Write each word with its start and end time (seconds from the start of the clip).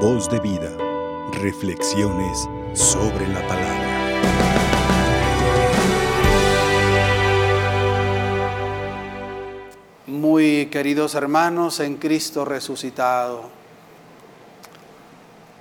Voz 0.00 0.28
de 0.28 0.38
vida. 0.40 0.70
Reflexiones 1.32 2.46
sobre 2.74 3.26
la 3.28 3.40
palabra. 3.48 3.86
Muy 10.06 10.66
queridos 10.66 11.14
hermanos 11.14 11.80
en 11.80 11.96
Cristo 11.96 12.44
resucitado. 12.44 13.48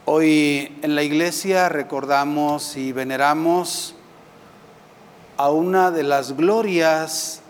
Hoy 0.04 0.78
en 0.82 0.96
la 0.96 1.04
iglesia 1.04 1.70
recordamos 1.70 2.76
y 2.76 2.92
veneramos 2.92 3.96
a 5.38 5.50
una 5.50 5.92
de 5.92 6.04
las 6.04 6.36
glorias 6.36 7.42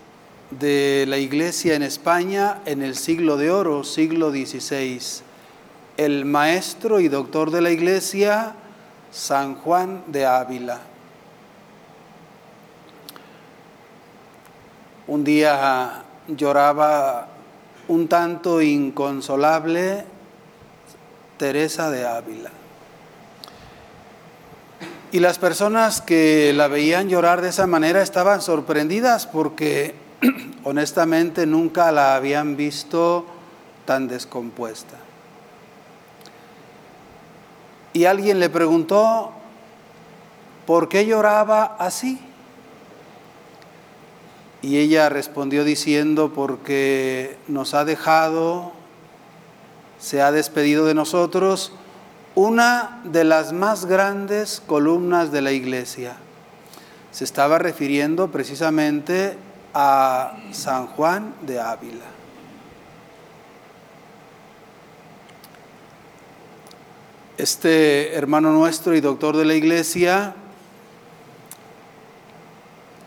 de 0.52 1.04
la 1.08 1.18
iglesia 1.18 1.74
en 1.74 1.82
España 1.82 2.62
en 2.64 2.80
el 2.82 2.94
siglo 2.94 3.36
de 3.36 3.50
oro, 3.50 3.82
siglo 3.82 4.30
XVI, 4.30 5.25
el 5.96 6.24
maestro 6.24 7.00
y 7.00 7.08
doctor 7.08 7.50
de 7.50 7.60
la 7.60 7.70
iglesia, 7.70 8.54
San 9.10 9.54
Juan 9.54 10.04
de 10.08 10.26
Ávila. 10.26 10.80
Un 15.06 15.24
día 15.24 16.02
lloraba 16.28 17.28
un 17.88 18.08
tanto 18.08 18.60
inconsolable 18.60 20.04
Teresa 21.38 21.90
de 21.90 22.06
Ávila. 22.06 22.50
Y 25.12 25.20
las 25.20 25.38
personas 25.38 26.02
que 26.02 26.52
la 26.54 26.68
veían 26.68 27.08
llorar 27.08 27.40
de 27.40 27.50
esa 27.50 27.66
manera 27.66 28.02
estaban 28.02 28.42
sorprendidas 28.42 29.26
porque 29.26 29.94
honestamente 30.64 31.46
nunca 31.46 31.92
la 31.92 32.16
habían 32.16 32.56
visto 32.56 33.24
tan 33.84 34.08
descompuesta. 34.08 35.05
Y 37.96 38.04
alguien 38.04 38.40
le 38.40 38.50
preguntó, 38.50 39.32
¿por 40.66 40.90
qué 40.90 41.06
lloraba 41.06 41.76
así? 41.78 42.20
Y 44.60 44.76
ella 44.76 45.08
respondió 45.08 45.64
diciendo, 45.64 46.30
porque 46.34 47.38
nos 47.48 47.72
ha 47.72 47.86
dejado, 47.86 48.72
se 49.98 50.20
ha 50.20 50.30
despedido 50.30 50.84
de 50.84 50.92
nosotros 50.92 51.72
una 52.34 53.00
de 53.04 53.24
las 53.24 53.54
más 53.54 53.86
grandes 53.86 54.60
columnas 54.66 55.32
de 55.32 55.40
la 55.40 55.52
iglesia. 55.52 56.16
Se 57.12 57.24
estaba 57.24 57.58
refiriendo 57.58 58.30
precisamente 58.30 59.38
a 59.72 60.36
San 60.52 60.86
Juan 60.86 61.34
de 61.46 61.60
Ávila. 61.60 62.15
Este 67.38 68.14
hermano 68.14 68.50
nuestro 68.50 68.96
y 68.96 69.02
doctor 69.02 69.36
de 69.36 69.44
la 69.44 69.52
iglesia 69.52 70.34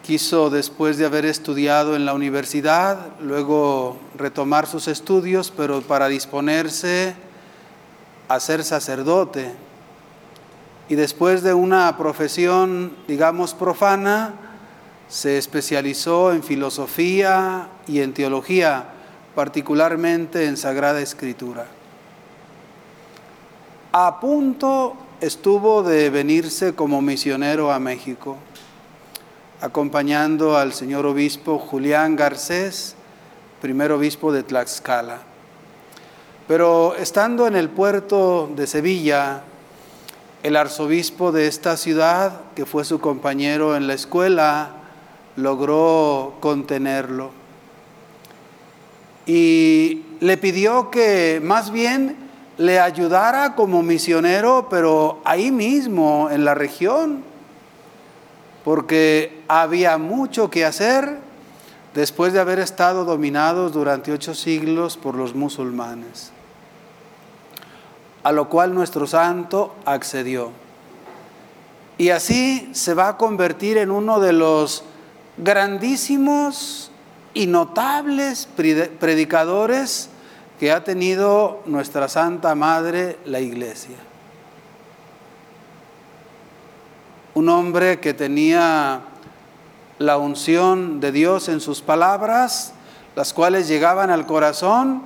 quiso, 0.03 0.51
después 0.51 0.99
de 0.99 1.07
haber 1.07 1.25
estudiado 1.25 1.95
en 1.95 2.05
la 2.05 2.13
universidad, 2.13 3.07
luego 3.21 3.97
retomar 4.15 4.67
sus 4.67 4.87
estudios, 4.87 5.51
pero 5.55 5.81
para 5.81 6.07
disponerse 6.09 7.15
a 8.27 8.39
ser 8.39 8.63
sacerdote. 8.63 9.51
Y 10.89 10.95
después 10.95 11.41
de 11.41 11.55
una 11.55 11.97
profesión, 11.97 12.93
digamos, 13.07 13.55
profana, 13.55 14.35
se 15.07 15.39
especializó 15.39 16.33
en 16.33 16.43
filosofía 16.43 17.67
y 17.87 18.01
en 18.01 18.13
teología, 18.13 18.89
particularmente 19.33 20.45
en 20.45 20.55
Sagrada 20.55 21.01
Escritura. 21.01 21.78
A 23.91 24.19
punto 24.19 24.95
estuvo 25.19 25.81
de 25.81 26.11
venirse 26.11 26.75
como 26.75 27.01
misionero 27.01 27.71
a 27.71 27.79
México, 27.79 28.37
acompañando 29.61 30.55
al 30.57 30.73
señor 30.73 31.07
obispo 31.07 31.57
Julián 31.57 32.15
Garcés, 32.15 32.93
primer 33.63 33.91
obispo 33.91 34.31
de 34.31 34.43
Tlaxcala. 34.43 35.21
Pero 36.47 36.95
estando 36.97 37.47
en 37.47 37.55
el 37.55 37.69
puerto 37.69 38.51
de 38.55 38.67
Sevilla, 38.67 39.41
el 40.43 40.55
arzobispo 40.55 41.31
de 41.31 41.47
esta 41.47 41.75
ciudad, 41.75 42.41
que 42.55 42.67
fue 42.67 42.85
su 42.85 42.99
compañero 42.99 43.75
en 43.75 43.87
la 43.87 43.95
escuela, 43.95 44.69
logró 45.35 46.35
contenerlo. 46.41 47.31
Y 49.25 50.03
le 50.19 50.37
pidió 50.37 50.91
que 50.91 51.41
más 51.43 51.71
bien 51.71 52.28
le 52.59 52.77
ayudara 52.77 53.55
como 53.55 53.81
misionero, 53.83 54.67
pero 54.69 55.21
ahí 55.23 55.49
mismo, 55.49 56.27
en 56.29 56.43
la 56.43 56.55
región, 56.55 57.23
porque 58.65 59.41
había 59.47 59.97
mucho 59.97 60.49
que 60.49 60.65
hacer 60.65 61.19
después 61.93 62.33
de 62.33 62.41
haber 62.41 62.59
estado 62.59 63.05
dominados 63.05 63.71
durante 63.71 64.11
ocho 64.11 64.35
siglos 64.35 64.97
por 64.97 65.15
los 65.15 65.35
musulmanes. 65.35 66.33
A 68.23 68.33
lo 68.33 68.49
cual 68.49 68.75
nuestro 68.75 69.07
santo 69.07 69.73
accedió. 69.85 70.51
Y 71.97 72.09
así 72.09 72.69
se 72.73 72.93
va 72.93 73.07
a 73.07 73.17
convertir 73.17 73.77
en 73.77 73.89
uno 73.89 74.19
de 74.19 74.33
los 74.33 74.83
grandísimos 75.37 76.91
y 77.33 77.47
notables 77.47 78.49
predicadores 78.99 80.09
que 80.59 80.71
ha 80.71 80.83
tenido 80.83 81.61
nuestra 81.65 82.07
Santa 82.07 82.53
Madre, 82.55 83.17
la 83.25 83.39
Iglesia. 83.39 83.95
Un 87.33 87.49
hombre 87.49 87.99
que 87.99 88.13
tenía 88.13 89.01
la 89.97 90.17
unción 90.17 90.99
de 90.99 91.11
Dios 91.11 91.47
en 91.47 91.61
sus 91.61 91.81
palabras, 91.81 92.73
las 93.15 93.33
cuales 93.33 93.67
llegaban 93.67 94.09
al 94.09 94.25
corazón 94.25 95.01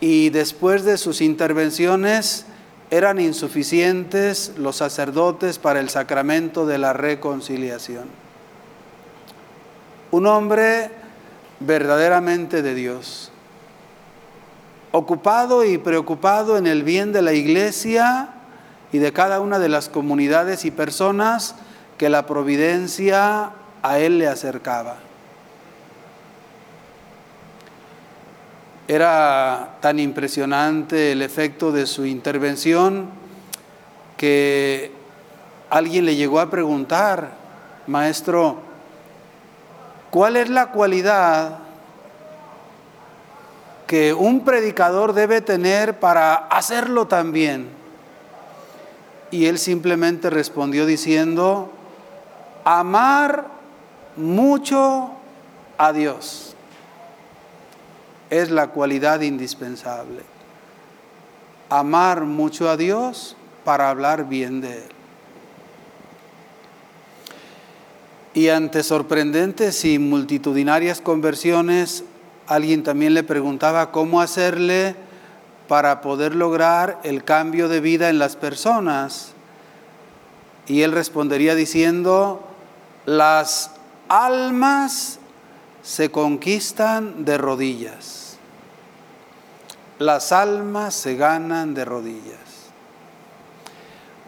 y 0.00 0.30
después 0.30 0.84
de 0.84 0.98
sus 0.98 1.20
intervenciones 1.20 2.46
eran 2.90 3.20
insuficientes 3.20 4.52
los 4.56 4.76
sacerdotes 4.76 5.58
para 5.58 5.80
el 5.80 5.88
sacramento 5.88 6.66
de 6.66 6.78
la 6.78 6.92
reconciliación 6.92 8.24
un 10.14 10.26
hombre 10.28 10.90
verdaderamente 11.58 12.62
de 12.62 12.76
Dios, 12.76 13.32
ocupado 14.96 15.64
y 15.64 15.76
preocupado 15.76 16.56
en 16.56 16.68
el 16.68 16.84
bien 16.84 17.12
de 17.12 17.20
la 17.20 17.32
iglesia 17.32 18.28
y 18.92 18.98
de 18.98 19.12
cada 19.12 19.40
una 19.40 19.58
de 19.58 19.68
las 19.68 19.88
comunidades 19.88 20.64
y 20.64 20.70
personas 20.70 21.56
que 21.98 22.08
la 22.08 22.26
providencia 22.26 23.50
a 23.82 23.98
él 23.98 24.18
le 24.18 24.28
acercaba. 24.28 24.94
Era 28.86 29.78
tan 29.80 29.98
impresionante 29.98 31.10
el 31.10 31.22
efecto 31.22 31.72
de 31.72 31.88
su 31.88 32.06
intervención 32.06 33.10
que 34.16 34.92
alguien 35.70 36.04
le 36.04 36.14
llegó 36.14 36.38
a 36.38 36.50
preguntar, 36.50 37.32
maestro, 37.88 38.62
¿Cuál 40.14 40.36
es 40.36 40.48
la 40.48 40.66
cualidad 40.66 41.63
que 43.86 44.14
un 44.14 44.44
predicador 44.44 45.12
debe 45.12 45.40
tener 45.40 45.98
para 46.00 46.34
hacerlo 46.34 47.06
también? 47.06 47.68
Y 49.30 49.46
él 49.46 49.58
simplemente 49.58 50.30
respondió 50.30 50.86
diciendo, 50.86 51.72
amar 52.64 53.46
mucho 54.16 55.10
a 55.76 55.92
Dios 55.92 56.54
es 58.30 58.50
la 58.50 58.68
cualidad 58.68 59.20
indispensable. 59.20 60.22
Amar 61.68 62.22
mucho 62.22 62.68
a 62.68 62.76
Dios 62.76 63.36
para 63.64 63.90
hablar 63.90 64.28
bien 64.28 64.60
de 64.60 64.78
Él. 64.78 64.88
Y 68.34 68.48
ante 68.48 68.82
sorprendentes 68.82 69.84
y 69.84 69.98
multitudinarias 69.98 71.00
conversiones, 71.00 72.04
alguien 72.46 72.82
también 72.82 73.14
le 73.14 73.22
preguntaba 73.22 73.90
cómo 73.90 74.20
hacerle 74.20 74.96
para 75.68 76.00
poder 76.00 76.34
lograr 76.34 77.00
el 77.04 77.24
cambio 77.24 77.68
de 77.68 77.80
vida 77.80 78.10
en 78.10 78.18
las 78.18 78.36
personas. 78.36 79.32
Y 80.66 80.82
él 80.82 80.92
respondería 80.92 81.54
diciendo, 81.54 82.46
las 83.06 83.70
almas 84.08 85.18
se 85.82 86.10
conquistan 86.10 87.24
de 87.24 87.38
rodillas. 87.38 88.36
Las 89.98 90.32
almas 90.32 90.94
se 90.94 91.16
ganan 91.16 91.74
de 91.74 91.84
rodillas. 91.84 92.38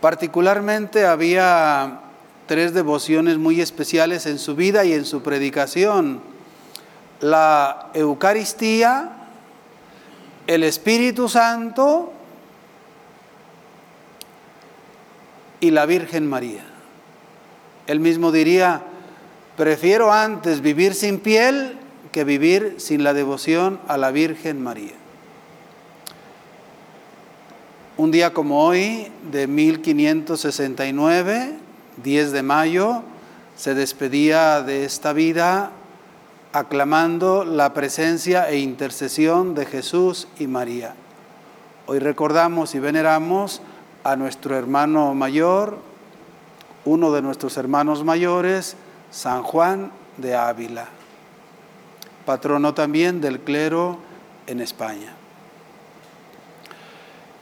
Particularmente 0.00 1.06
había 1.06 2.00
tres 2.46 2.74
devociones 2.74 3.38
muy 3.38 3.60
especiales 3.60 4.26
en 4.26 4.38
su 4.38 4.54
vida 4.54 4.84
y 4.84 4.92
en 4.92 5.04
su 5.04 5.22
predicación. 5.22 6.35
La 7.20 7.90
Eucaristía, 7.94 9.10
el 10.46 10.62
Espíritu 10.62 11.28
Santo 11.28 12.12
y 15.60 15.70
la 15.70 15.86
Virgen 15.86 16.28
María. 16.28 16.64
Él 17.86 18.00
mismo 18.00 18.32
diría, 18.32 18.82
prefiero 19.56 20.12
antes 20.12 20.60
vivir 20.60 20.94
sin 20.94 21.20
piel 21.20 21.78
que 22.12 22.24
vivir 22.24 22.74
sin 22.78 23.04
la 23.04 23.14
devoción 23.14 23.80
a 23.88 23.96
la 23.96 24.10
Virgen 24.10 24.62
María. 24.62 24.92
Un 27.96 28.10
día 28.10 28.34
como 28.34 28.62
hoy, 28.64 29.10
de 29.30 29.46
1569, 29.46 31.54
10 32.02 32.32
de 32.32 32.42
mayo, 32.42 33.02
se 33.56 33.74
despedía 33.74 34.60
de 34.60 34.84
esta 34.84 35.14
vida 35.14 35.70
aclamando 36.52 37.44
la 37.44 37.74
presencia 37.74 38.48
e 38.48 38.58
intercesión 38.58 39.54
de 39.54 39.66
Jesús 39.66 40.28
y 40.38 40.46
María. 40.46 40.94
Hoy 41.86 41.98
recordamos 41.98 42.74
y 42.74 42.78
veneramos 42.78 43.62
a 44.04 44.16
nuestro 44.16 44.56
hermano 44.56 45.14
mayor, 45.14 45.78
uno 46.84 47.12
de 47.12 47.22
nuestros 47.22 47.56
hermanos 47.56 48.04
mayores, 48.04 48.76
San 49.10 49.42
Juan 49.42 49.92
de 50.16 50.34
Ávila, 50.34 50.86
patrono 52.24 52.74
también 52.74 53.20
del 53.20 53.40
clero 53.40 53.98
en 54.46 54.60
España. 54.60 55.14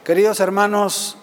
Queridos 0.03 0.39
hermanos, 0.39 1.17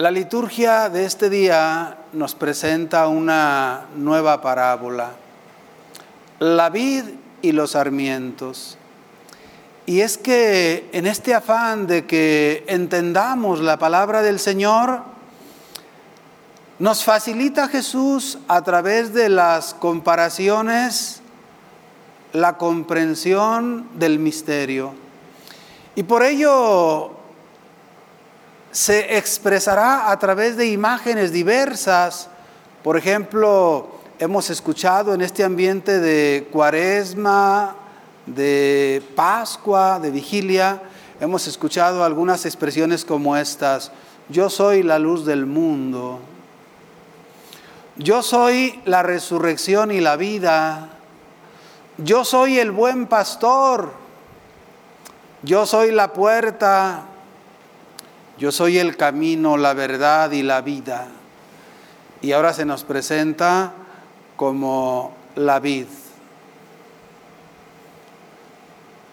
la 0.00 0.10
liturgia 0.10 0.88
de 0.88 1.04
este 1.04 1.28
día 1.28 1.98
nos 2.14 2.34
presenta 2.34 3.06
una 3.08 3.86
nueva 3.96 4.40
parábola, 4.40 5.10
la 6.40 6.70
vid 6.70 7.04
y 7.42 7.52
los 7.52 7.72
sarmientos. 7.72 8.76
Y 9.86 10.00
es 10.00 10.18
que 10.18 10.88
en 10.92 11.06
este 11.06 11.34
afán 11.34 11.86
de 11.86 12.06
que 12.06 12.64
entendamos 12.66 13.60
la 13.60 13.78
palabra 13.78 14.22
del 14.22 14.40
Señor, 14.40 15.02
nos 16.78 17.04
facilita 17.04 17.68
Jesús 17.68 18.38
a 18.48 18.62
través 18.62 19.12
de 19.12 19.28
las 19.28 19.74
comparaciones 19.74 21.20
la 22.32 22.56
comprensión 22.56 23.88
del 23.94 24.18
misterio. 24.18 24.94
Y 25.94 26.04
por 26.04 26.22
ello 26.22 27.10
se 28.70 29.18
expresará 29.18 30.10
a 30.10 30.18
través 30.18 30.56
de 30.56 30.70
imágenes 30.70 31.32
diversas. 31.32 32.28
Por 32.82 32.96
ejemplo, 32.96 33.99
hemos 34.20 34.50
escuchado 34.50 35.14
en 35.14 35.22
este 35.22 35.44
ambiente 35.44 35.98
de 35.98 36.46
cuaresma, 36.52 37.74
de 38.26 39.02
Pascua, 39.16 39.98
de 39.98 40.10
vigilia, 40.10 40.82
hemos 41.20 41.46
escuchado 41.46 42.04
algunas 42.04 42.44
expresiones 42.44 43.06
como 43.06 43.34
estas. 43.34 43.92
Yo 44.28 44.50
soy 44.50 44.82
la 44.82 44.98
luz 44.98 45.24
del 45.24 45.46
mundo. 45.46 46.20
Yo 47.96 48.22
soy 48.22 48.82
la 48.84 49.02
resurrección 49.02 49.90
y 49.90 50.00
la 50.00 50.16
vida. 50.16 50.90
Yo 51.96 52.26
soy 52.26 52.58
el 52.58 52.72
buen 52.72 53.06
pastor. 53.06 53.90
Yo 55.42 55.64
soy 55.64 55.92
la 55.92 56.12
puerta. 56.12 57.04
Yo 58.36 58.52
soy 58.52 58.76
el 58.76 58.98
camino, 58.98 59.56
la 59.56 59.72
verdad 59.72 60.30
y 60.32 60.42
la 60.42 60.60
vida. 60.60 61.08
Y 62.20 62.32
ahora 62.32 62.52
se 62.52 62.66
nos 62.66 62.84
presenta 62.84 63.72
como 64.40 65.12
la 65.36 65.60
vid. 65.60 65.84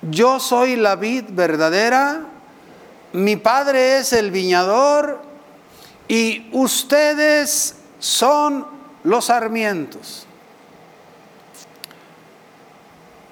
Yo 0.03 0.39
soy 0.39 0.77
la 0.77 0.95
vid 0.95 1.25
verdadera, 1.27 2.21
mi 3.11 3.35
padre 3.35 3.97
es 3.97 4.13
el 4.13 4.31
viñador 4.31 5.21
y 6.07 6.47
ustedes 6.53 7.75
son 7.99 8.67
los 9.03 9.25
sarmientos. 9.25 10.25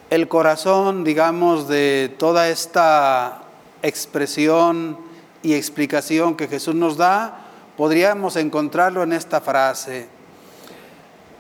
El 0.10 0.28
corazón, 0.28 1.06
digamos, 1.06 1.70
de 1.70 2.14
toda 2.20 2.50
esta 2.50 3.44
expresión 3.82 4.98
y 5.42 5.54
explicación 5.54 6.36
que 6.36 6.50
Jesús 6.50 6.76
nos 6.76 6.98
da, 6.98 7.46
podríamos 7.78 8.36
encontrarlo 8.36 9.02
en 9.02 9.14
esta 9.14 9.40
frase. 9.40 10.14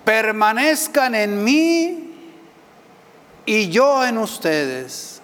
Permanezcan 0.05 1.15
en 1.15 1.43
mí 1.43 2.13
y 3.45 3.69
yo 3.69 4.05
en 4.05 4.17
ustedes. 4.17 5.21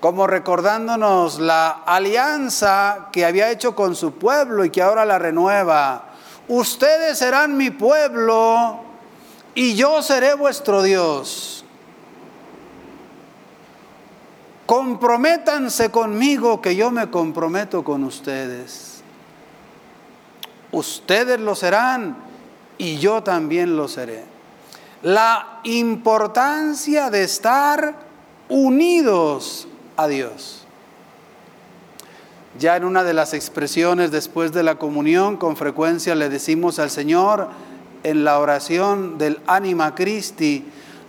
Como 0.00 0.26
recordándonos 0.26 1.38
la 1.38 1.70
alianza 1.86 3.08
que 3.12 3.24
había 3.24 3.50
hecho 3.50 3.76
con 3.76 3.94
su 3.94 4.14
pueblo 4.14 4.64
y 4.64 4.70
que 4.70 4.82
ahora 4.82 5.04
la 5.04 5.18
renueva. 5.18 6.06
Ustedes 6.48 7.18
serán 7.18 7.56
mi 7.56 7.70
pueblo 7.70 8.80
y 9.54 9.76
yo 9.76 10.02
seré 10.02 10.34
vuestro 10.34 10.82
Dios. 10.82 11.64
comprométanse 14.66 15.90
conmigo 15.90 16.60
que 16.60 16.76
yo 16.76 16.90
me 16.90 17.10
comprometo 17.10 17.84
con 17.84 18.04
ustedes. 18.04 19.02
Ustedes 20.72 21.38
lo 21.38 21.54
serán 21.54 22.16
y 22.78 22.98
yo 22.98 23.22
también 23.22 23.76
lo 23.76 23.88
seré. 23.88 24.24
La 25.02 25.60
importancia 25.64 27.10
de 27.10 27.24
estar 27.24 27.94
unidos 28.48 29.68
a 29.96 30.06
Dios. 30.08 30.64
Ya 32.58 32.76
en 32.76 32.84
una 32.84 33.02
de 33.02 33.14
las 33.14 33.34
expresiones 33.34 34.10
después 34.10 34.52
de 34.52 34.62
la 34.62 34.76
comunión, 34.76 35.36
con 35.36 35.56
frecuencia 35.56 36.14
le 36.14 36.28
decimos 36.28 36.78
al 36.78 36.90
Señor 36.90 37.48
en 38.04 38.24
la 38.24 38.38
oración 38.38 39.18
del 39.18 39.40
Anima 39.46 39.94
Christi, 39.94 40.64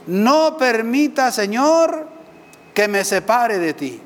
no 0.08 0.58
permita, 0.58 1.32
Señor, 1.32 2.08
que 2.74 2.88
me 2.88 3.04
separe 3.04 3.60
de 3.60 3.74
ti. 3.74 4.02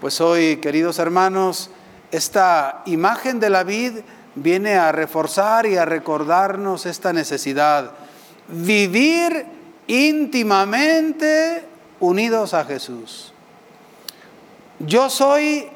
Pues 0.00 0.20
hoy, 0.20 0.58
queridos 0.58 0.98
hermanos, 0.98 1.70
esta 2.10 2.82
imagen 2.86 3.40
de 3.40 3.50
la 3.50 3.64
vid 3.64 3.98
viene 4.34 4.74
a 4.74 4.92
reforzar 4.92 5.66
y 5.66 5.76
a 5.76 5.84
recordarnos 5.84 6.86
esta 6.86 7.12
necesidad. 7.12 7.92
Vivir 8.48 9.46
íntimamente 9.86 11.64
unidos 12.00 12.54
a 12.54 12.64
Jesús. 12.64 13.32
Yo 14.78 15.10
soy 15.10 15.68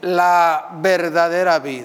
la 0.00 0.70
verdadera 0.80 1.58
vid. 1.58 1.84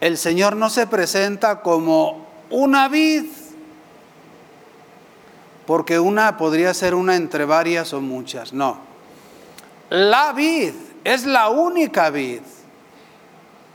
El 0.00 0.18
Señor 0.18 0.56
no 0.56 0.70
se 0.70 0.86
presenta 0.86 1.60
como 1.60 2.26
una 2.50 2.88
vid 2.88 3.26
porque 5.66 5.98
una 5.98 6.36
podría 6.36 6.72
ser 6.74 6.94
una 6.94 7.16
entre 7.16 7.44
varias 7.44 7.92
o 7.92 8.00
muchas. 8.00 8.52
No. 8.52 8.78
La 9.90 10.32
vid 10.32 10.74
es 11.04 11.26
la 11.26 11.48
única 11.48 12.10
vid. 12.10 12.42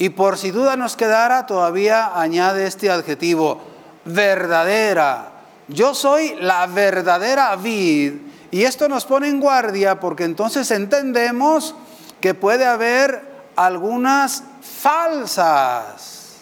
Y 0.01 0.10
por 0.10 0.39
si 0.39 0.50
duda 0.50 0.75
nos 0.77 0.96
quedara, 0.96 1.46
todavía 1.46 2.20
añade 2.20 2.65
este 2.65 2.89
adjetivo, 2.89 3.62
verdadera. 4.03 5.29
Yo 5.67 5.93
soy 5.93 6.34
la 6.39 6.65
verdadera 6.65 7.55
vid. 7.55 8.13
Y 8.50 8.63
esto 8.63 8.89
nos 8.89 9.05
pone 9.05 9.27
en 9.27 9.39
guardia 9.39 10.00
porque 10.00 10.24
entonces 10.24 10.72
entendemos 10.72 11.75
que 12.20 12.34
puede 12.34 12.65
haber 12.65 13.22
algunas 13.55 14.43
falsas, 14.81 16.38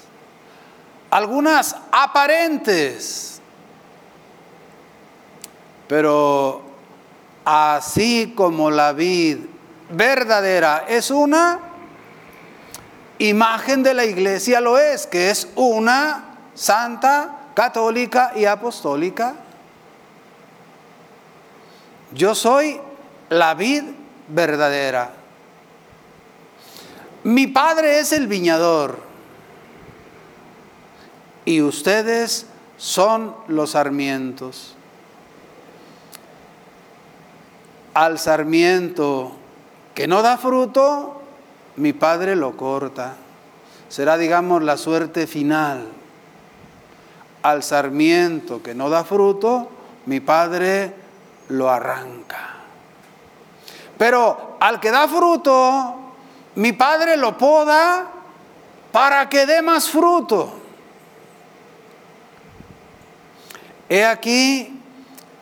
algunas 1.09 1.75
aparentes 1.91 3.29
pero 5.89 6.61
así 7.43 8.33
como 8.37 8.69
la 8.69 8.93
vid 8.93 9.39
verdadera 9.89 10.85
es 10.87 11.09
una, 11.09 11.68
imagen 13.19 13.83
de 13.83 13.93
la 13.93 14.05
iglesia 14.05 14.59
lo 14.59 14.77
es, 14.77 15.07
que 15.07 15.29
es 15.29 15.47
una 15.55 16.35
santa, 16.55 17.35
católica 17.53 18.31
y 18.35 18.45
apostólica. 18.45 19.35
Yo 22.11 22.33
soy 22.33 22.79
la 23.29 23.53
vid 23.53 23.83
verdadera. 24.27 25.11
Mi 27.23 27.47
padre 27.47 27.99
es 27.99 28.11
el 28.13 28.27
viñador 28.27 28.99
y 31.45 31.61
ustedes 31.61 32.47
son 32.77 33.35
los 33.47 33.71
sarmientos. 33.71 34.75
al 37.93 38.17
sarmiento 38.17 39.33
que 39.93 40.07
no 40.07 40.21
da 40.21 40.37
fruto, 40.37 41.18
mi 41.75 41.93
padre 41.93 42.35
lo 42.35 42.55
corta. 42.57 43.15
Será, 43.87 44.17
digamos, 44.17 44.63
la 44.63 44.77
suerte 44.77 45.27
final. 45.27 45.87
Al 47.41 47.63
sarmiento 47.63 48.61
que 48.61 48.75
no 48.75 48.89
da 48.89 49.03
fruto, 49.03 49.69
mi 50.05 50.19
padre 50.19 50.93
lo 51.49 51.69
arranca. 51.69 52.55
Pero 53.97 54.57
al 54.59 54.79
que 54.79 54.91
da 54.91 55.07
fruto, 55.07 55.95
mi 56.55 56.73
padre 56.73 57.17
lo 57.17 57.37
poda 57.37 58.07
para 58.91 59.27
que 59.29 59.45
dé 59.45 59.61
más 59.61 59.89
fruto. 59.89 60.53
He 63.89 64.05
aquí 64.05 64.79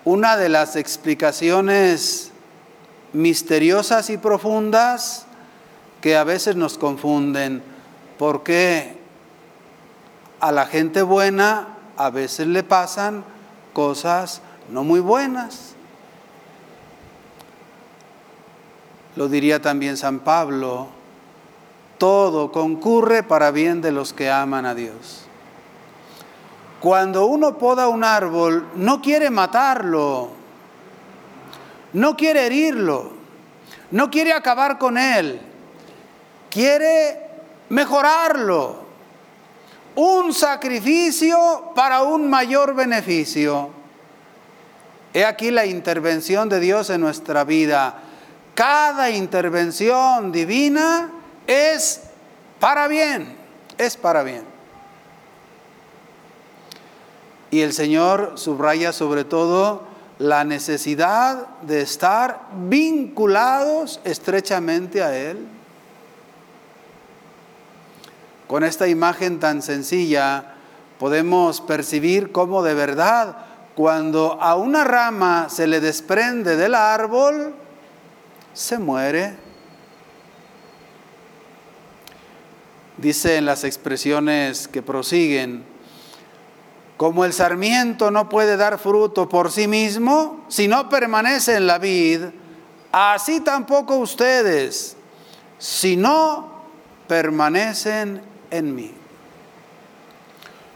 una 0.06 0.38
de 0.38 0.50
las 0.50 0.76
explicaciones 0.76 2.32
misteriosas 3.14 4.10
y 4.10 4.18
profundas 4.18 5.27
que 6.02 6.16
a 6.16 6.24
veces 6.24 6.56
nos 6.56 6.78
confunden, 6.78 7.64
porque 8.18 8.98
a 10.40 10.52
la 10.52 10.66
gente 10.66 11.02
buena 11.02 11.68
a 11.98 12.10
veces 12.10 12.48
le 12.48 12.64
pasan 12.64 13.24
cosas 13.74 14.42
no 14.70 14.84
muy 14.84 15.00
buenas. 15.00 15.74
Lo 19.16 19.28
diría 19.28 19.62
también 19.62 19.98
San 19.98 20.20
Pablo, 20.20 20.90
todo 21.98 22.52
concurre 22.52 23.24
para 23.24 23.50
bien 23.52 23.82
de 23.82 23.92
los 23.92 24.14
que 24.14 24.30
aman 24.30 24.66
a 24.66 24.76
Dios. 24.76 25.24
Cuando 26.80 27.26
uno 27.26 27.58
poda 27.58 27.88
un 27.88 28.04
árbol, 28.04 28.68
no 28.76 29.02
quiere 29.02 29.32
matarlo, 29.32 30.30
no 31.94 32.16
quiere 32.16 32.46
herirlo, 32.46 33.12
no 33.90 34.12
quiere 34.12 34.34
acabar 34.34 34.78
con 34.78 35.00
él, 35.00 35.42
quiere 36.50 37.20
mejorarlo. 37.70 38.88
Un 39.96 40.34
sacrificio 40.34 41.72
para 41.76 42.04
un 42.04 42.30
mayor 42.30 42.76
beneficio. 42.76 43.72
He 45.14 45.26
aquí 45.26 45.50
la 45.50 45.66
intervención 45.66 46.50
de 46.50 46.60
Dios 46.60 46.90
en 46.90 47.02
nuestra 47.02 47.44
vida. 47.44 47.96
Cada 48.54 49.10
intervención 49.10 50.32
divina 50.32 51.12
es 51.48 52.02
para 52.60 52.88
bien, 52.88 53.36
es 53.78 53.98
para 53.98 54.24
bien. 54.24 54.44
Y 57.50 57.62
el 57.62 57.74
Señor 57.74 58.34
subraya 58.36 58.92
sobre 58.92 59.24
todo 59.24 59.84
la 60.20 60.44
necesidad 60.44 61.48
de 61.62 61.82
estar 61.82 62.42
vinculados 62.54 64.00
estrechamente 64.04 65.02
a 65.02 65.18
Él. 65.18 65.48
Con 68.48 68.64
esta 68.64 68.88
imagen 68.88 69.40
tan 69.40 69.62
sencilla 69.62 70.56
podemos 71.00 71.60
percibir 71.62 72.32
cómo 72.32 72.64
de 72.64 72.74
verdad 72.74 73.38
cuando 73.76 74.42
a 74.42 74.56
una 74.56 74.84
rama 74.84 75.50
se 75.50 75.68
le 75.68 75.80
desprende 75.80 76.56
del 76.56 76.74
árbol, 76.74 77.54
se 78.54 78.80
muere. 78.80 79.36
Dice 82.98 83.36
en 83.36 83.46
las 83.46 83.64
expresiones 83.64 84.68
que 84.68 84.82
prosiguen, 84.82 85.64
como 86.96 87.26
el 87.26 87.34
sarmiento 87.34 88.10
no 88.10 88.30
puede 88.30 88.58
dar 88.58 88.80
fruto 88.80 89.30
por 89.30 89.52
sí 89.52 89.68
mismo 89.68 90.44
si 90.48 90.68
no 90.68 90.90
permanece 90.90 91.56
en 91.58 91.68
la 91.68 91.78
vid, 91.78 92.22
así 92.92 93.42
tampoco 93.42 93.98
ustedes 93.98 94.96
si 95.60 95.96
no 95.96 96.64
permanecen 97.08 98.37
en 98.52 98.76
mí. 98.76 98.92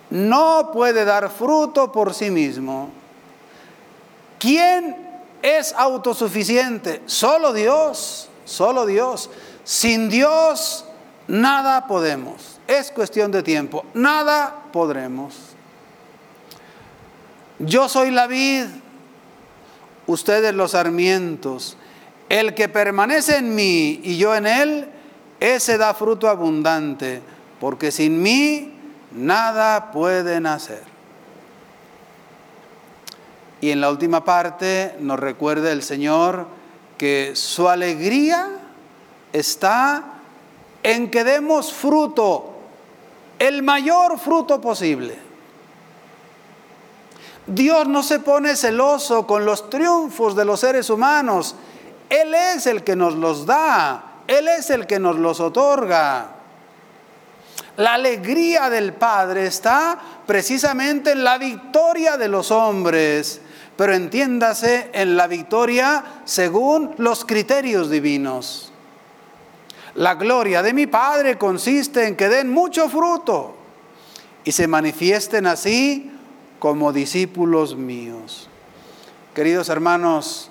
No 0.09 0.71
puede 0.73 1.05
dar 1.05 1.29
fruto 1.29 1.91
por 1.91 2.13
sí 2.13 2.29
mismo. 2.29 2.89
¿Quién 4.39 4.95
es 5.41 5.73
autosuficiente? 5.73 7.01
Solo 7.05 7.53
Dios, 7.53 8.27
solo 8.43 8.85
Dios. 8.85 9.29
Sin 9.63 10.09
Dios 10.09 10.85
nada 11.27 11.87
podemos. 11.87 12.59
Es 12.67 12.91
cuestión 12.91 13.31
de 13.31 13.43
tiempo. 13.43 13.85
Nada 13.93 14.63
podremos. 14.73 15.35
Yo 17.59 17.87
soy 17.87 18.11
la 18.11 18.27
vid, 18.27 18.65
ustedes 20.07 20.53
los 20.53 20.71
sarmientos. 20.71 21.77
El 22.27 22.53
que 22.55 22.69
permanece 22.69 23.37
en 23.37 23.53
mí 23.53 23.99
y 24.03 24.17
yo 24.17 24.35
en 24.35 24.47
él, 24.47 24.89
ese 25.39 25.77
da 25.77 25.93
fruto 25.93 26.27
abundante, 26.27 27.21
porque 27.61 27.91
sin 27.91 28.23
mí 28.23 28.73
nada 29.11 29.91
pueden 29.91 30.47
hacer. 30.47 30.81
Y 33.61 33.69
en 33.69 33.79
la 33.79 33.91
última 33.91 34.25
parte 34.25 34.95
nos 34.99 35.19
recuerda 35.19 35.71
el 35.71 35.83
Señor 35.83 36.47
que 36.97 37.33
su 37.35 37.69
alegría 37.69 38.49
está 39.31 40.03
en 40.81 41.11
que 41.11 41.23
demos 41.23 41.71
fruto, 41.71 42.55
el 43.37 43.61
mayor 43.61 44.17
fruto 44.17 44.59
posible. 44.59 45.19
Dios 47.45 47.87
no 47.87 48.01
se 48.01 48.19
pone 48.19 48.55
celoso 48.55 49.27
con 49.27 49.45
los 49.45 49.69
triunfos 49.69 50.35
de 50.35 50.45
los 50.45 50.59
seres 50.59 50.89
humanos. 50.89 51.55
Él 52.09 52.33
es 52.33 52.65
el 52.65 52.83
que 52.83 52.95
nos 52.95 53.13
los 53.13 53.45
da. 53.45 54.23
Él 54.25 54.47
es 54.47 54.71
el 54.71 54.87
que 54.87 54.99
nos 54.99 55.17
los 55.17 55.39
otorga. 55.39 56.40
La 57.77 57.93
alegría 57.93 58.69
del 58.69 58.93
Padre 58.93 59.45
está 59.45 59.97
precisamente 60.27 61.11
en 61.11 61.23
la 61.23 61.37
victoria 61.37 62.17
de 62.17 62.27
los 62.27 62.51
hombres, 62.51 63.41
pero 63.77 63.93
entiéndase 63.93 64.89
en 64.93 65.15
la 65.15 65.27
victoria 65.27 66.03
según 66.25 66.93
los 66.97 67.25
criterios 67.25 67.89
divinos. 67.89 68.71
La 69.95 70.15
gloria 70.15 70.61
de 70.61 70.73
mi 70.73 70.87
Padre 70.87 71.37
consiste 71.37 72.07
en 72.07 72.15
que 72.15 72.29
den 72.29 72.49
mucho 72.49 72.89
fruto 72.89 73.55
y 74.43 74.51
se 74.51 74.67
manifiesten 74.67 75.47
así 75.47 76.11
como 76.59 76.93
discípulos 76.93 77.75
míos. 77.75 78.47
Queridos 79.33 79.69
hermanos, 79.69 80.49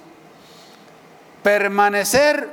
permanecer 1.42 2.50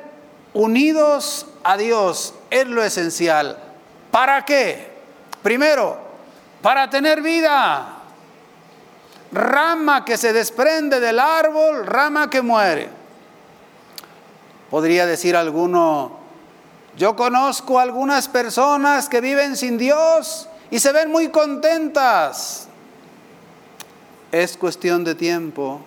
unidos 0.53 1.47
a 1.63 1.77
Dios 1.77 2.33
es 2.49 2.67
lo 2.67 2.83
esencial. 2.83 3.66
¿Para 4.17 4.43
qué? 4.43 4.89
Primero, 5.43 5.95
para 6.63 6.89
tener 6.89 7.21
vida. 7.21 7.87
Rama 9.31 10.03
que 10.03 10.17
se 10.17 10.33
desprende 10.33 10.99
del 10.99 11.19
árbol, 11.19 11.85
rama 11.85 12.27
que 12.27 12.41
muere. 12.41 12.89
Podría 14.71 15.05
decir 15.05 15.35
alguno, 15.35 16.17
yo 16.97 17.15
conozco 17.15 17.79
algunas 17.79 18.27
personas 18.27 19.07
que 19.07 19.21
viven 19.21 19.55
sin 19.55 19.77
Dios 19.77 20.49
y 20.71 20.79
se 20.79 20.91
ven 20.93 21.11
muy 21.11 21.29
contentas. 21.29 22.69
Es 24.31 24.57
cuestión 24.57 25.03
de 25.03 25.13
tiempo. 25.13 25.81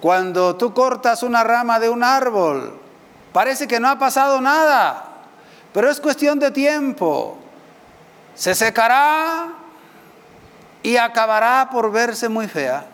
Cuando 0.00 0.56
tú 0.56 0.74
cortas 0.74 1.22
una 1.22 1.44
rama 1.44 1.78
de 1.78 1.90
un 1.90 2.02
árbol, 2.02 2.76
parece 3.32 3.68
que 3.68 3.78
no 3.78 3.88
ha 3.88 4.00
pasado 4.00 4.40
nada, 4.40 5.07
pero 5.78 5.92
es 5.92 6.00
cuestión 6.00 6.40
de 6.40 6.50
tiempo. 6.50 7.38
Se 8.34 8.52
secará 8.56 9.46
y 10.82 10.96
acabará 10.96 11.68
por 11.70 11.92
verse 11.92 12.28
muy 12.28 12.48
fea. 12.48 12.84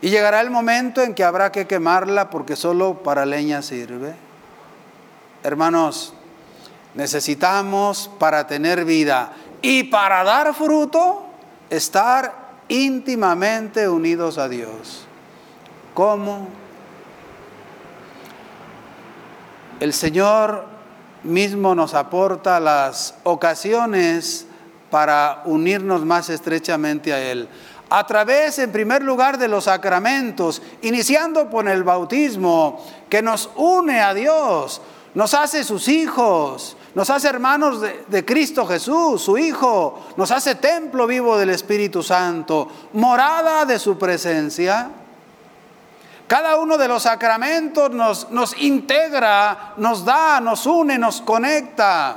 Y 0.00 0.10
llegará 0.10 0.42
el 0.42 0.50
momento 0.50 1.02
en 1.02 1.12
que 1.12 1.24
habrá 1.24 1.50
que 1.50 1.66
quemarla 1.66 2.30
porque 2.30 2.54
solo 2.54 3.02
para 3.02 3.26
leña 3.26 3.62
sirve. 3.62 4.14
Hermanos, 5.42 6.14
necesitamos 6.94 8.12
para 8.20 8.46
tener 8.46 8.84
vida 8.84 9.32
y 9.60 9.82
para 9.82 10.22
dar 10.22 10.54
fruto 10.54 11.26
estar 11.68 12.60
íntimamente 12.68 13.88
unidos 13.88 14.38
a 14.38 14.48
Dios. 14.48 15.04
¿Cómo? 15.94 16.46
El 19.80 19.92
Señor 19.92 20.75
mismo 21.26 21.74
nos 21.74 21.94
aporta 21.94 22.60
las 22.60 23.14
ocasiones 23.24 24.46
para 24.90 25.42
unirnos 25.44 26.04
más 26.04 26.30
estrechamente 26.30 27.12
a 27.12 27.20
Él. 27.20 27.48
A 27.88 28.06
través, 28.06 28.58
en 28.58 28.72
primer 28.72 29.02
lugar, 29.02 29.38
de 29.38 29.46
los 29.48 29.64
sacramentos, 29.64 30.60
iniciando 30.82 31.48
por 31.48 31.68
el 31.68 31.84
bautismo, 31.84 32.84
que 33.08 33.22
nos 33.22 33.50
une 33.54 34.00
a 34.00 34.12
Dios, 34.12 34.80
nos 35.14 35.34
hace 35.34 35.62
sus 35.64 35.88
hijos, 35.88 36.76
nos 36.94 37.10
hace 37.10 37.28
hermanos 37.28 37.80
de, 38.08 38.24
Cristo 38.24 38.66
Jesús, 38.66 39.22
su 39.22 39.38
Hijo, 39.38 40.00
nos 40.16 40.30
hace 40.30 40.56
templo 40.56 41.06
vivo 41.06 41.36
del 41.38 41.50
Espíritu 41.50 42.02
Santo, 42.02 42.68
morada 42.94 43.64
de 43.64 43.78
su 43.78 43.96
presencia. 43.96 44.90
Cada 46.26 46.56
uno 46.56 46.76
de 46.76 46.88
los 46.88 47.04
sacramentos 47.04 47.90
nos, 47.92 48.56
integra, 48.58 49.74
nos 49.76 50.04
da, 50.04 50.40
nos 50.40 50.66
une, 50.66 50.98
nos 50.98 51.20
conecta. 51.20 52.16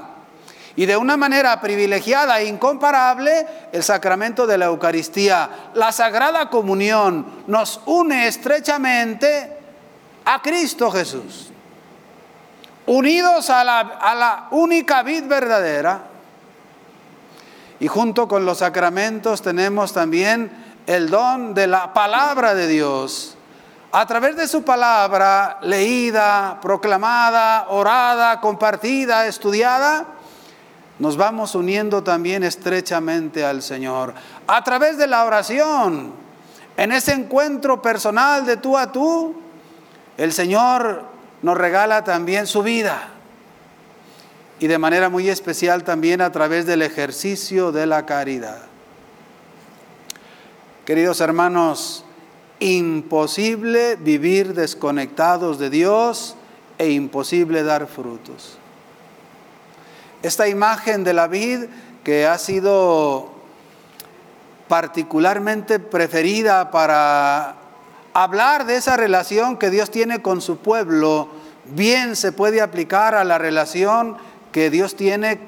Y 0.76 0.86
de 0.86 0.98
una 0.98 1.18
manera 1.18 1.60
privilegiada 1.60 2.40
e 2.40 2.46
incomparable, 2.46 3.46
el 3.72 3.84
sacramento 3.84 4.48
de 4.48 4.58
la 4.58 4.66
Eucaristía, 4.66 5.50
la 5.74 5.92
Sagrada 5.92 6.50
Comunión, 6.50 7.44
nos 7.48 7.82
une 7.86 8.28
estrechamente 8.28 9.58
a 10.26 10.42
Cristo 10.42 10.90
Jesús 10.90 11.50
unidos 12.90 13.52
a 13.52 13.64
la, 13.64 13.80
a 13.80 14.16
la 14.16 14.48
única 14.52 15.04
vid 15.04 15.26
verdadera. 15.26 16.02
Y 17.80 17.88
junto 17.88 18.28
con 18.28 18.46
los 18.46 18.58
sacramentos 18.58 19.42
tenemos 19.42 19.94
también 19.94 20.52
el 20.88 21.10
don 21.10 21.54
de 21.54 21.68
la 21.68 21.94
palabra 21.94 22.56
de 22.56 22.68
Dios. 22.68 23.38
A 23.92 24.06
través 24.06 24.36
de 24.36 24.48
su 24.48 24.64
palabra 24.64 25.58
leída, 25.64 26.60
proclamada, 26.62 27.66
orada, 27.70 28.40
compartida, 28.40 29.26
estudiada, 29.26 30.06
nos 31.00 31.18
vamos 31.18 31.56
uniendo 31.56 32.04
también 32.04 32.44
estrechamente 32.44 33.44
al 33.44 33.64
Señor. 33.64 34.14
A 34.46 34.64
través 34.64 34.98
de 35.00 35.08
la 35.08 35.26
oración, 35.26 36.14
en 36.78 36.92
ese 36.92 37.14
encuentro 37.14 37.82
personal 37.82 38.46
de 38.46 38.58
tú 38.58 38.78
a 38.78 38.92
tú, 38.92 39.42
el 40.18 40.34
Señor 40.34 41.06
nos 41.42 41.58
regala 41.58 42.04
también 42.04 42.46
su 42.46 42.62
vida. 42.62 43.08
Y 44.60 44.68
de 44.68 44.78
manera 44.78 45.10
muy 45.10 45.30
especial 45.30 45.84
también 45.84 46.22
a 46.22 46.32
través 46.32 46.68
del 46.68 46.84
ejercicio 46.84 47.72
de 47.72 47.88
la 47.88 48.06
caridad. 48.06 48.60
Queridos 50.86 51.22
hermanos, 51.22 52.04
imposible 52.60 53.96
vivir 53.96 54.54
desconectados 54.54 55.60
de 55.60 55.70
Dios 55.70 56.36
e 56.78 56.92
imposible 56.92 57.64
dar 57.64 57.88
frutos. 57.88 58.58
Esta 60.22 60.48
imagen 60.48 61.04
de 61.04 61.14
la 61.14 61.28
vid 61.28 61.66
que 62.04 62.28
ha 62.28 62.38
sido 62.38 63.32
particularmente 64.68 65.80
preferida 65.80 66.72
para 66.72 67.56
hablar 68.14 68.66
de 68.66 68.76
esa 68.76 68.98
relación 68.98 69.58
que 69.58 69.70
Dios 69.70 69.90
tiene 69.90 70.22
con 70.22 70.42
su 70.42 70.58
pueblo, 70.58 71.30
bien 71.66 72.16
se 72.16 72.32
puede 72.32 72.62
aplicar 72.62 73.16
a 73.16 73.24
la 73.24 73.38
relación 73.38 74.18
que 74.52 74.70
Dios 74.70 74.96
tiene 74.96 75.40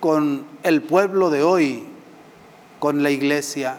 con 0.00 0.46
el 0.62 0.82
pueblo 0.82 1.30
de 1.30 1.42
hoy, 1.42 1.84
con 2.78 3.02
la 3.02 3.10
iglesia. 3.10 3.76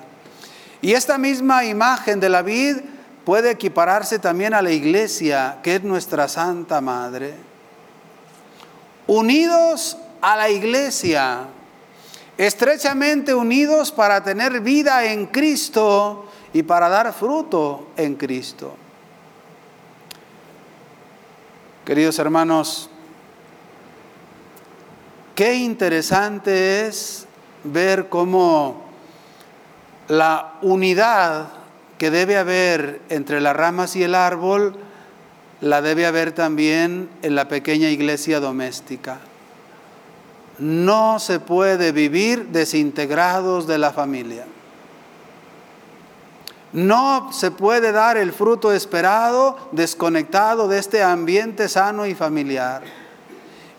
Y 0.86 0.94
esta 0.94 1.18
misma 1.18 1.66
imagen 1.66 2.20
de 2.20 2.30
la 2.30 2.44
vid 2.44 2.78
puede 3.24 3.50
equipararse 3.50 4.20
también 4.20 4.54
a 4.54 4.62
la 4.62 4.70
iglesia, 4.70 5.58
que 5.64 5.78
es 5.78 5.84
nuestra 5.84 6.28
Santa 6.28 6.80
Madre. 6.80 7.34
Unidos 9.08 9.98
a 10.22 10.36
la 10.36 10.48
iglesia, 10.48 11.48
estrechamente 12.38 13.34
unidos 13.34 13.92
para 13.92 14.24
tener 14.24 14.60
vida 14.62 15.04
en 15.06 15.26
Cristo 15.26 16.28
y 16.54 16.62
para 16.62 16.88
dar 16.88 17.12
fruto 17.14 17.88
en 17.98 18.14
Cristo. 18.14 18.76
Queridos 21.84 22.20
hermanos, 22.20 22.92
qué 25.34 25.56
interesante 25.56 26.86
es 26.86 27.26
ver 27.64 28.08
cómo 28.08 28.85
la 30.08 30.54
unidad 30.62 31.48
que 31.98 32.12
debe 32.12 32.38
haber 32.38 33.02
entre 33.10 33.42
las 33.42 33.56
ramas 33.56 33.96
y 33.96 34.04
el 34.04 34.16
árbol, 34.16 34.76
la 35.62 35.82
debe 35.82 36.06
haber 36.06 36.34
también 36.34 37.10
en 37.22 37.36
la 37.36 37.48
pequeña 37.48 37.90
iglesia 37.90 38.40
doméstica. 38.40 39.20
No 40.60 41.20
se 41.20 41.40
puede 41.40 41.92
vivir 41.92 42.48
desintegrados 42.48 43.68
de 43.68 43.78
la 43.78 43.92
familia. 43.92 44.46
No 46.74 47.32
se 47.32 47.52
puede 47.52 47.94
dar 47.94 48.18
el 48.18 48.34
fruto 48.34 48.74
esperado 48.74 49.58
desconectado 49.72 50.68
de 50.68 50.80
este 50.80 51.02
ambiente 51.04 51.70
sano 51.70 52.06
y 52.06 52.16
familiar. 52.16 52.84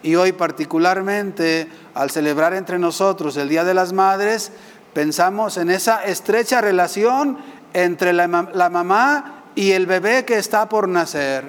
Y 0.03 0.15
hoy 0.15 0.33
particularmente, 0.33 1.69
al 1.95 2.11
celebrar 2.11 2.55
entre 2.55 2.79
nosotros 2.79 3.37
el 3.37 3.49
Día 3.49 3.65
de 3.65 3.75
las 3.75 3.93
Madres, 3.93 4.53
pensamos 4.97 5.59
en 5.59 5.69
esa 5.69 6.07
estrecha 6.07 6.63
relación 6.63 7.37
entre 7.75 8.15
la, 8.15 8.27
mamá 8.27 9.43
y 9.55 9.73
el 9.73 9.85
bebé 9.85 10.25
que 10.25 10.39
está 10.39 10.71
por 10.71 10.89
nacer 10.89 11.45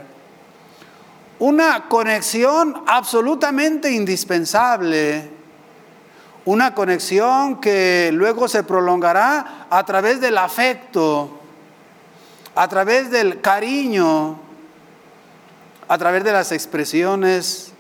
una 1.39 1.88
conexión 1.88 2.83
absolutamente 2.88 3.89
indispensable, 3.89 5.29
una 6.43 6.75
conexión 6.75 7.62
que 7.62 8.10
luego 8.12 8.49
se 8.49 8.63
prolongará 8.63 9.67
a 9.69 9.86
través 9.86 10.19
del 10.19 10.38
afecto, 10.38 11.39
a 12.53 12.67
través 12.67 13.10
del 13.10 13.39
cariño, 13.39 14.41
a 15.88 15.97
través 15.97 16.25
de 16.25 16.33
las 16.33 16.51
expresiones 16.51 17.71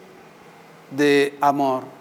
de 0.91 1.37
amor. 1.41 1.96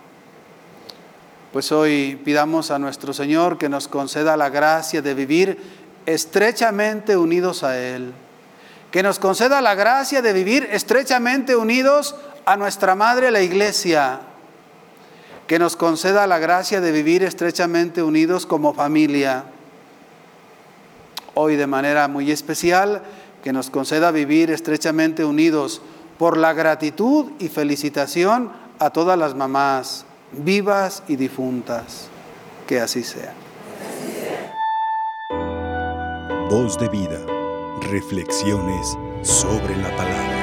Pues 1.56 1.72
hoy 1.72 2.20
pidamos 2.22 2.70
a 2.70 2.78
nuestro 2.78 3.14
Señor 3.14 3.56
que 3.56 3.70
nos 3.70 3.88
conceda 3.88 4.36
la 4.36 4.50
gracia 4.50 5.00
de 5.00 5.14
vivir 5.14 5.58
estrechamente 6.04 7.16
unidos 7.16 7.62
a 7.62 7.78
Él. 7.78 8.12
Que 8.90 9.02
nos 9.02 9.18
conceda 9.18 9.62
la 9.62 9.74
gracia 9.74 10.20
de 10.20 10.34
vivir 10.34 10.68
estrechamente 10.70 11.56
unidos 11.56 12.14
a 12.44 12.58
nuestra 12.58 12.94
Madre 12.94 13.30
la 13.30 13.40
Iglesia, 13.40 14.20
que 15.46 15.58
nos 15.58 15.76
conceda 15.76 16.26
la 16.26 16.38
gracia 16.38 16.82
de 16.82 16.92
vivir 16.92 17.22
estrechamente 17.22 18.02
unidos 18.02 18.44
como 18.44 18.74
familia. 18.74 19.44
Hoy 21.32 21.56
de 21.56 21.66
manera 21.66 22.06
muy 22.06 22.30
especial, 22.30 23.00
que 23.42 23.54
nos 23.54 23.70
conceda 23.70 24.10
vivir 24.10 24.50
estrechamente 24.50 25.24
unidos 25.24 25.80
por 26.18 26.36
la 26.36 26.52
gratitud 26.52 27.32
y 27.38 27.48
felicitación 27.48 28.52
a 28.78 28.90
todas 28.90 29.18
las 29.18 29.34
mamás, 29.34 30.05
vivas 30.32 31.02
y 31.08 31.16
difuntas. 31.16 32.08
Que 32.66 32.80
así 32.80 33.02
sea. 33.02 33.34
Voz 36.50 36.78
de 36.78 36.88
vida. 36.88 37.18
Reflexiones 37.90 38.96
sobre 39.22 39.76
la 39.76 39.96
palabra. 39.96 40.35